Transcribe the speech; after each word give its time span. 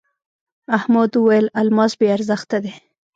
احمد 0.77 1.11
وويل: 1.17 1.45
الماس 1.61 1.91
بې 1.99 2.07
ارزښته 2.15 2.57
دی. 2.63 2.73